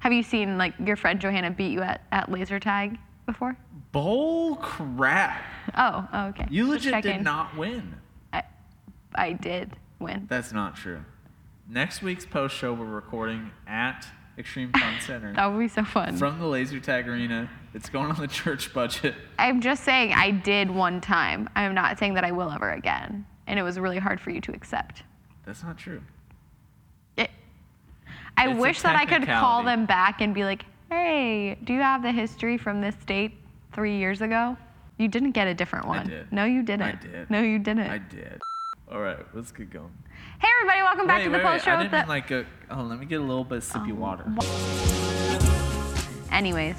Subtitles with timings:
[0.00, 3.56] Have you seen like your friend Johanna beat you at, at laser tag before?
[3.92, 5.42] Bull crap.
[5.76, 6.46] Oh, oh okay.
[6.50, 7.22] You Just legit did checking.
[7.24, 7.94] not win.
[8.32, 8.42] I,
[9.14, 10.26] I did win.
[10.28, 11.04] That's not true.
[11.68, 14.06] Next week's post show, we're recording at
[14.38, 16.16] Extreme Fun Center That would be so fun.
[16.16, 17.50] from the Laser Tag Arena.
[17.74, 19.14] It's going on the church budget.
[19.38, 21.50] I'm just saying I did one time.
[21.54, 23.26] I'm not saying that I will ever again.
[23.46, 25.02] And it was really hard for you to accept.
[25.44, 26.02] That's not true.
[28.38, 31.80] I It's wish that I could call them back and be like, hey, do you
[31.80, 33.32] have the history from this date
[33.72, 34.56] three years ago?
[34.96, 36.06] You didn't get a different one.
[36.06, 36.32] did.
[36.32, 36.82] No, you didn't.
[36.82, 37.28] I did.
[37.30, 37.90] No, you didn't.
[37.90, 38.40] I did.
[38.90, 39.90] All right, let's get going.
[40.40, 41.70] Hey, everybody, welcome back wait, to the wait, post wait.
[41.72, 41.76] show.
[41.76, 42.46] I with didn't the- like a.
[42.70, 44.24] Oh, let me get a little bit of sippy oh, water.
[46.32, 46.76] Anyways.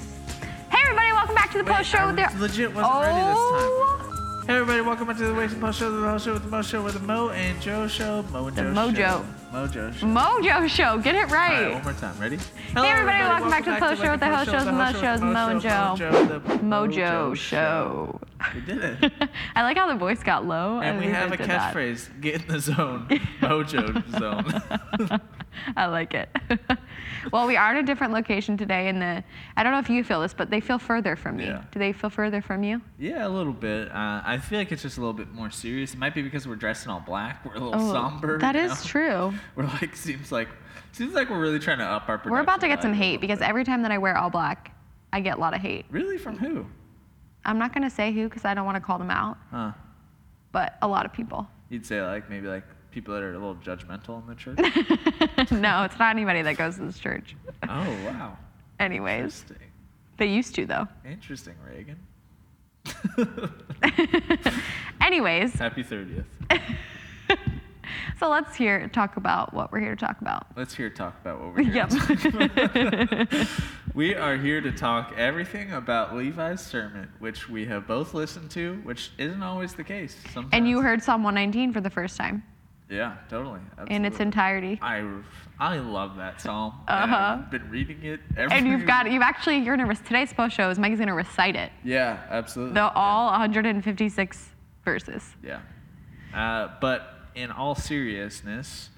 [0.70, 1.98] Hey, everybody, welcome back to the Wait, post show.
[1.98, 3.36] I with the- legit wasn't ready this time.
[3.36, 3.96] Oh,
[4.46, 6.62] Hey everybody, welcome back to the Wasting Post Show, the Post Show with the Mo
[6.62, 8.22] Show with the Mo and Joe Show.
[8.32, 8.96] Mo and The Joe Mojo.
[8.96, 9.24] Show.
[9.52, 10.06] Mojo Show.
[10.06, 10.98] Mojo Show.
[10.98, 11.74] Get it All right, right.
[11.74, 12.16] one more time.
[12.20, 12.36] Ready?
[12.36, 15.20] Hey, everybody, welcome back to the Post Show with the host shows, the Mo shows,
[15.20, 15.94] Mo and Joe.
[16.62, 18.20] Mojo Show.
[18.54, 19.12] We did it.
[19.56, 20.80] I like how the voice got low.
[20.80, 23.08] And we have a catchphrase: "Get in the zone,
[23.40, 25.20] Mojo zone."
[25.76, 26.28] I like it.
[27.32, 29.22] well, we are in a different location today in the.
[29.56, 31.46] I don't know if you feel this, but they feel further from me.
[31.46, 31.62] Yeah.
[31.72, 32.80] Do they feel further from you?
[32.98, 33.88] yeah, a little bit.
[33.88, 35.92] Uh, I feel like it's just a little bit more serious.
[35.94, 37.44] It might be because we're dressed in all black.
[37.44, 38.36] We're a little somber.
[38.36, 38.76] Oh, that you is know?
[38.84, 39.34] true.
[39.56, 40.48] We're like seems like
[40.92, 42.20] seems like we're really trying to up our.
[42.24, 43.48] We're about to get some hate because bit.
[43.48, 44.74] every time that I wear all black,
[45.12, 45.86] I get a lot of hate.
[45.90, 46.66] Really, from who?
[47.44, 49.72] I'm not gonna say who because I don't want to call them out, Huh?
[50.52, 51.48] but a lot of people.
[51.70, 54.58] You'd say like maybe like people that are a little judgmental in the church.
[55.52, 57.36] no, it's not anybody that goes to this church.
[57.68, 58.36] oh wow.
[58.78, 59.44] Anyways,
[60.16, 60.88] they used to though.
[61.04, 61.98] Interesting, Reagan.
[65.00, 66.24] Anyways, Happy 30th.
[68.18, 70.46] so let's hear talk about what we're here to talk about.
[70.56, 71.74] Let's hear talk about what we're here.
[71.74, 71.90] Yep.
[71.90, 73.48] to talk-
[73.94, 78.76] we are here to talk everything about Levi's sermon, which we have both listened to,
[78.82, 80.16] which isn't always the case.
[80.32, 80.52] Sometimes.
[80.52, 82.42] and you heard Psalm 119 for the first time
[82.90, 83.60] Yeah, totally.
[83.88, 84.78] in its entirety.
[84.82, 85.08] I,
[85.58, 86.74] I love that psalm.
[86.88, 87.36] and Uh-huh.
[87.38, 90.68] I've been reading it every And you've got you've actually you're gonna today's post show
[90.70, 91.70] is Mike's gonna recite it.
[91.84, 92.74] Yeah, absolutely.
[92.74, 92.92] The yeah.
[92.94, 94.48] all 156
[94.84, 95.24] verses.
[95.42, 95.60] Yeah.
[96.34, 98.90] Uh, but in all seriousness,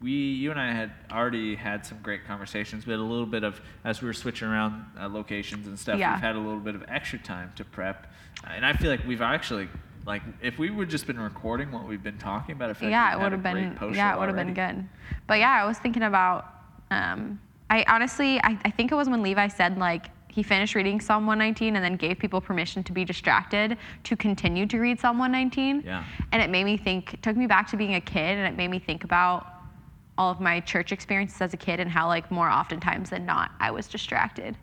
[0.00, 2.86] we, you and I had already had some great conversations.
[2.86, 5.98] We had a little bit of, as we were switching around uh, locations and stuff,
[5.98, 6.12] Yeah.
[6.14, 8.06] we've had a little bit of extra time to prep.
[8.44, 9.68] Uh, and I feel like we've actually,
[10.08, 13.14] like, if we would just been recording what we've been talking about, I feel yeah,
[13.14, 14.88] like it we'd have been yeah, it would have been good.
[15.26, 16.46] But yeah, I was thinking about
[16.90, 17.38] um,
[17.68, 21.26] I honestly I, I think it was when Levi said like he finished reading Psalm
[21.26, 25.82] 119 and then gave people permission to be distracted to continue to read Psalm 119.
[25.84, 26.04] Yeah.
[26.32, 28.56] And it made me think it took me back to being a kid and it
[28.56, 29.46] made me think about
[30.16, 33.50] all of my church experiences as a kid and how like more oftentimes than not
[33.60, 34.56] I was distracted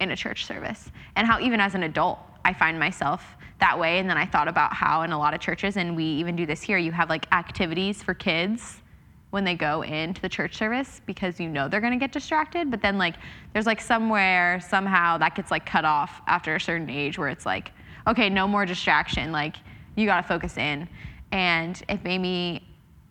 [0.00, 3.98] in a church service and how even as an adult I find myself that way
[3.98, 6.46] and then I thought about how in a lot of churches and we even do
[6.46, 8.82] this here you have like activities for kids
[9.30, 12.70] when they go into the church service because you know they're going to get distracted
[12.70, 13.16] but then like
[13.52, 17.46] there's like somewhere somehow that gets like cut off after a certain age where it's
[17.46, 17.72] like
[18.06, 19.56] okay no more distraction like
[19.96, 20.88] you got to focus in.
[21.32, 22.62] And it made me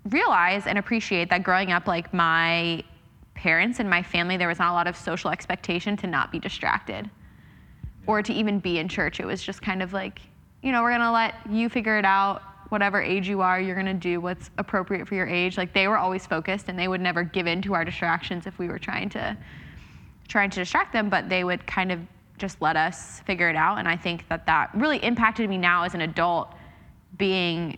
[0.06, 2.84] realize and appreciate that growing up like my
[3.34, 6.40] parents and my family there was not a lot of social expectation to not be
[6.40, 7.09] distracted
[8.08, 10.22] or to even be in church it was just kind of like
[10.62, 13.76] you know we're going to let you figure it out whatever age you are you're
[13.76, 15.58] going to do what's appropriate for your age.
[15.58, 18.58] Like they were always focused and they would never give in to our distractions if
[18.60, 19.38] we were trying to
[20.28, 22.00] trying to distract them but they would kind of
[22.38, 23.78] just let us figure it out.
[23.78, 26.54] And i think that that really impacted me now as an adult
[27.18, 27.78] being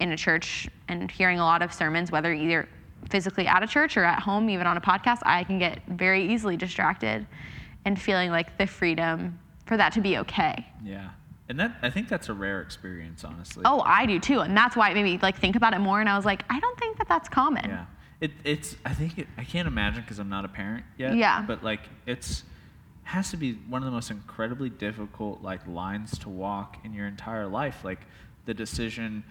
[0.00, 2.68] in a church and hearing a lot of sermons, whether either
[3.08, 6.32] physically at a church or at home, even on a podcast, I can get very
[6.32, 7.26] easily distracted
[7.84, 10.66] and feeling like the freedom for that to be okay.
[10.82, 11.10] Yeah.
[11.48, 13.62] And that, I think that's a rare experience, honestly.
[13.64, 14.40] Oh, I do too.
[14.40, 16.00] And that's why it made me like think about it more.
[16.00, 17.70] And I was like, I don't think that that's common.
[17.70, 17.84] Yeah.
[18.20, 21.16] It, it's, I think, it, I can't imagine because I'm not a parent yet.
[21.16, 21.42] Yeah.
[21.46, 22.42] But like, it's,
[23.04, 27.06] has to be one of the most incredibly difficult like lines to walk in your
[27.06, 27.82] entire life.
[27.82, 28.00] Like
[28.44, 29.24] the decision,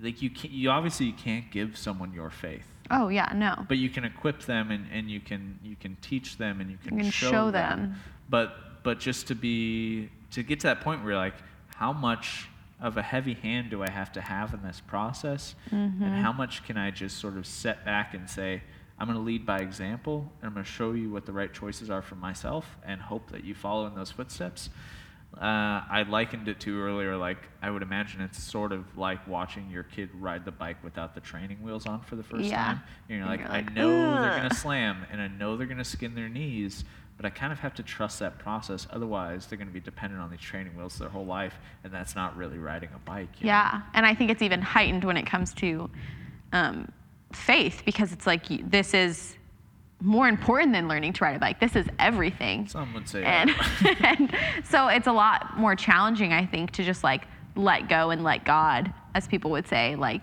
[0.00, 3.66] like you can't, you obviously you can't give someone your faith, Oh, yeah, no.
[3.68, 6.78] but you can equip them and, and you can, you can teach them and you
[6.82, 7.80] can, You can show, show them.
[7.80, 7.94] them.
[8.30, 11.34] But, but just to be, to get to that point where you're like,
[11.76, 12.48] how much
[12.80, 15.54] of a heavy hand do I have to have in this process?
[15.70, 16.02] Mm-hmm.
[16.02, 18.62] And how much can I just sort of set back and say,
[18.98, 21.52] I'm going to lead by example, and I'm going to show you what the right
[21.52, 24.70] choices are for myself, and hope that you follow in those footsteps.
[25.34, 29.70] Uh, I likened it to earlier, like I would imagine it's sort of like watching
[29.70, 32.62] your kid ride the bike without the training wheels on for the first Yeah.
[32.64, 32.82] time.
[33.08, 35.66] And you're And like, you're I like, know they're gonna slam, and I know they're
[35.66, 36.84] gonna skin their knees,
[37.16, 38.86] but I kind of have to trust that process.
[38.90, 41.54] Otherwise, they're gonna be dependent on these training wheels their whole life,
[41.84, 43.28] and that's not really riding a bike.
[43.38, 43.52] you know?
[43.52, 45.90] Yeah, and I think it's even heightened when it comes to
[46.52, 46.90] um,
[47.32, 49.36] faith because it's like this is
[50.00, 51.60] more important than learning to ride a bike.
[51.60, 52.66] This is everything.
[52.66, 53.22] Some would say.
[53.22, 54.18] and, that.
[54.18, 58.24] and so it's a lot more challenging, I think, to just like let go and
[58.24, 60.22] let God, as people would say, like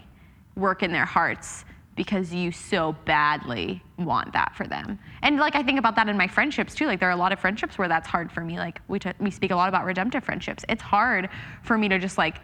[0.56, 1.63] work in their hearts
[2.00, 4.98] because you so badly want that for them.
[5.22, 6.86] And like I think about that in my friendships too.
[6.86, 8.57] Like there are a lot of friendships where that's hard for me.
[8.57, 10.63] Like we t- we speak a lot about redemptive friendships.
[10.69, 11.28] It's hard
[11.62, 12.38] for me to just like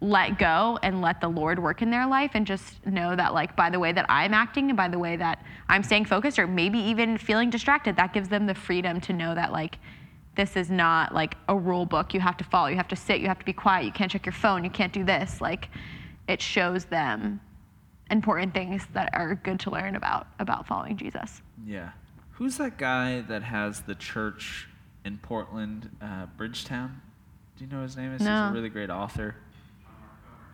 [0.00, 3.54] let go and let the Lord work in their life and just know that like
[3.54, 6.46] by the way that I'm acting and by the way that I'm staying focused or
[6.46, 9.76] maybe even feeling distracted, that gives them the freedom to know that like
[10.36, 12.68] this is not like a rule book you have to follow.
[12.68, 14.70] You have to sit, you have to be quiet, you can't check your phone, you
[14.70, 15.42] can't do this.
[15.42, 15.68] Like
[16.28, 17.42] it shows them
[18.10, 21.42] important things that are good to learn about about following Jesus.
[21.66, 21.90] Yeah.
[22.32, 24.68] Who's that guy that has the church
[25.04, 27.00] in Portland, uh, Bridgetown?
[27.56, 28.20] Do you know his name is?
[28.20, 29.36] He's a really great author.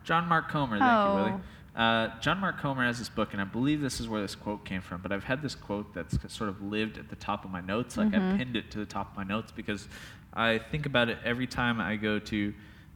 [0.03, 0.79] John Mark Comer.
[0.79, 1.07] Thank Oh.
[1.17, 1.41] you, Willie.
[1.75, 4.63] Uh, John Mark Comer has this book, and I believe this is where this quote
[4.63, 5.01] came from.
[5.01, 7.97] But I've had this quote that's sort of lived at the top of my notes.
[7.97, 9.87] Like I pinned it to the top of my notes because
[10.33, 12.53] I think about it every time I go to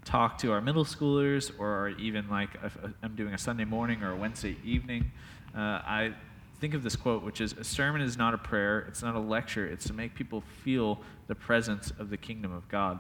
[0.07, 4.11] talk to our middle schoolers, or even like if I'm doing a Sunday morning or
[4.11, 5.11] a Wednesday evening.
[5.55, 6.13] Uh, I
[6.61, 9.19] think of this quote, which is A sermon is not a prayer, it's not a
[9.19, 12.99] lecture, it's to make people feel the presence of the kingdom of God.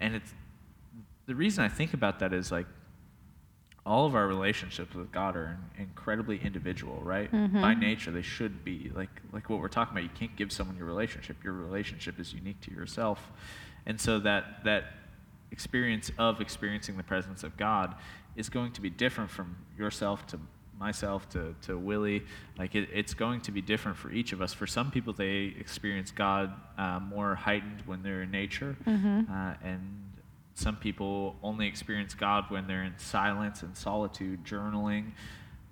[0.00, 0.34] And it's
[1.26, 2.66] the reason I think about that is like
[3.86, 7.30] all of our relationships with God are incredibly individual, right?
[7.62, 10.02] By nature, they should be like like what we're talking about.
[10.02, 11.36] You can't give someone your relationship.
[11.44, 13.30] Your relationship is unique to yourself,
[13.86, 14.84] and so that that
[15.52, 17.94] experience of experiencing the presence of God
[18.36, 20.38] is going to be different from yourself to
[20.78, 22.24] myself to, to Willie.
[22.58, 24.54] Like it, it's going to be different for each of us.
[24.54, 28.76] For some people, they experience God uh, more heightened when they're in nature,
[29.30, 30.10] uh, and
[30.54, 35.12] some people only experience God when they're in silence and solitude, journaling.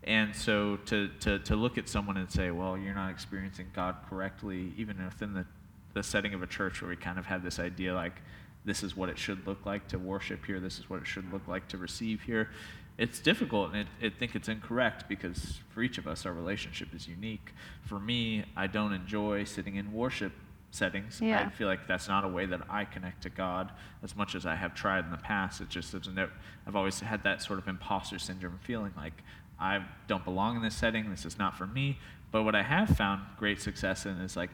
[0.04, 3.96] And so to, to, to look at someone and say, well, you're not experiencing God
[4.08, 5.44] correctly, even within the,
[5.92, 8.22] the setting of a church where we kind of have this idea like,
[8.68, 11.32] this is what it should look like to worship here, this is what it should
[11.32, 12.50] look like to receive here.
[12.98, 17.06] It's difficult, and I think it's incorrect because for each of us, our relationship is
[17.06, 17.52] unique.
[17.84, 20.32] For me, I don't enjoy sitting in worship
[20.70, 21.20] settings.
[21.20, 21.40] Yeah.
[21.40, 23.70] I feel like that's not a way that I connect to God
[24.02, 25.60] as much as I have tried in the past.
[25.60, 26.18] It just isn't.
[26.66, 29.22] I've always had that sort of imposter syndrome feeling like
[29.60, 31.08] I don't belong in this setting.
[31.10, 31.98] This is not for me.
[32.30, 34.50] But what I have found great success in is like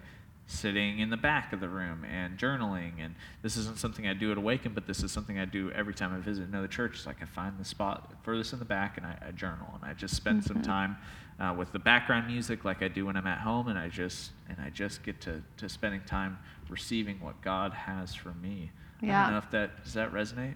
[0.47, 2.93] sitting in the back of the room and journaling.
[3.01, 5.95] And this isn't something I do at Awaken, but this is something I do every
[5.95, 6.97] time I visit another church.
[6.97, 9.91] It's like I find the spot furthest in the back and I, I journal and
[9.91, 10.97] I just spend some time
[11.41, 14.31] uh, with the background music like I do when I'm at home, and I just
[14.49, 16.39] and I just get to, to spending time
[16.69, 18.71] receiving what God has for me.
[19.03, 19.23] I Yeah.
[19.25, 20.55] don't know if that does that resonate.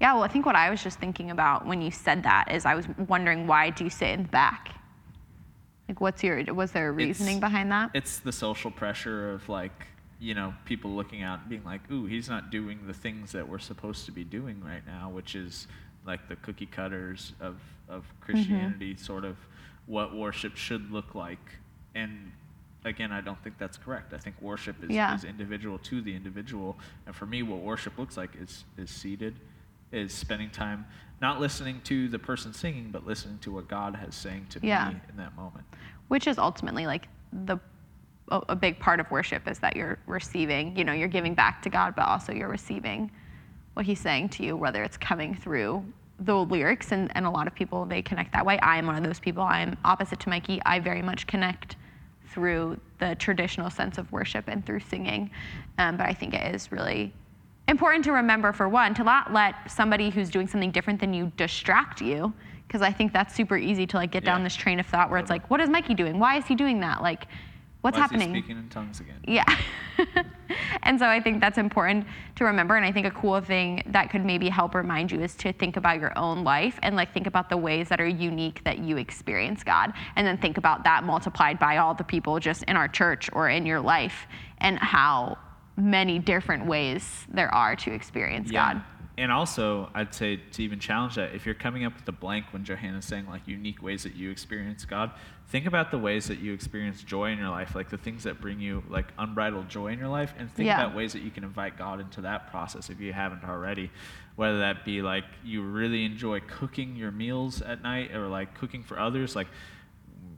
[0.00, 2.64] Yeah, well, I think what I was just thinking about when you said that is
[2.64, 4.73] I was wondering why do you sit in the back?
[5.88, 7.90] Like, what's your was there a reasoning It's- behind that?
[7.94, 9.86] It's the social pressure of like,
[10.18, 13.46] you know, people looking out and being like, ooh, he's not doing the things that
[13.46, 15.66] we're supposed to be doing right now, which is
[16.06, 17.56] like the cookie cutters of,
[17.88, 18.24] of mm-hmm.
[18.24, 19.36] Christianity, sort of
[19.86, 21.58] what worship should look like.
[21.94, 22.32] And
[22.84, 24.14] again, I don't think that's correct.
[24.14, 25.14] I think worship is, Yeah.
[25.14, 26.78] is individual to the individual.
[27.06, 29.34] And for me, what worship looks like is, is seated,
[29.94, 30.84] is spending time
[31.20, 34.90] not listening to the person singing, but listening to what God has saying to Yeah.
[34.90, 35.64] me in that moment.
[36.08, 37.56] which is ultimately like the
[38.28, 41.68] a, big part of worship is that you're receiving you know you're giving back to
[41.70, 43.10] god but also you're receiving
[43.74, 45.84] what he's saying to you whether it's coming through
[46.20, 48.96] the lyrics and, and a lot of people they connect that way i am one
[48.96, 51.76] of those people i'm opposite to mikey i very much connect
[52.28, 55.30] through the traditional sense of worship and through singing
[55.78, 57.12] um, but i think it is really
[57.68, 61.32] important to remember for one to not let somebody who's doing something different than you
[61.36, 62.32] distract you
[62.66, 65.18] because i think that's super easy to like get down this train of thought where
[65.18, 67.26] it's like what is mikey doing why is he doing that like
[67.84, 69.20] what's Why happening speaking in tongues again.
[69.28, 69.44] yeah.
[70.84, 72.06] and so I think that's important
[72.36, 72.76] to remember.
[72.76, 75.76] And I think a cool thing that could maybe help remind you is to think
[75.76, 78.96] about your own life and like think about the ways that are unique that you
[78.96, 79.92] experience God.
[80.16, 83.50] And then think about that multiplied by all the people just in our church or
[83.50, 84.26] in your life
[84.58, 85.36] and how
[85.76, 88.74] many different ways there are to experience Yeah.
[88.74, 88.82] God.
[89.16, 92.46] and also, I'd say to even challenge that, if you're coming up with a blank
[92.52, 95.12] when Johanna's saying like unique ways that you experience God,
[95.48, 98.40] think about the ways that you experience joy in your life, like the things that
[98.40, 100.82] bring you like unbridled joy in your life, and think Yeah.
[100.82, 103.90] about ways that you can invite God into that process if you haven't already.
[104.36, 108.82] Whether that be like you really enjoy cooking your meals at night or like cooking
[108.82, 109.46] for others, like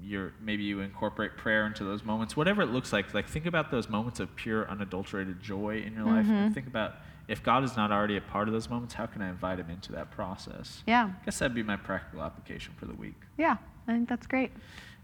[0.06, 3.70] you're maybe you incorporate prayer into those moments whatever it looks like like think about
[3.70, 6.32] those moments of pure unadulterated joy in your life Mm-hmm.
[6.34, 6.94] and think about
[7.28, 9.68] if god is not already a part of those moments how can i invite him
[9.70, 11.10] into that process Yeah.
[11.20, 13.56] i guess that'd be my practical application for the week Yeah.
[13.88, 14.52] I think that's great.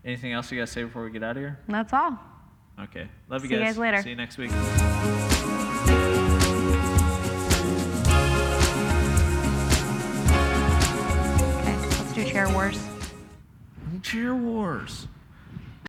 [0.04, 2.18] anything else you guys say before we get out of here that's all.
[2.80, 3.50] okay love you guys.
[3.50, 4.02] See you guys guys later.
[4.02, 4.50] see you next week
[11.62, 11.76] Okay.
[11.76, 12.78] Let's do chair wars.
[14.12, 15.09] Cheer wars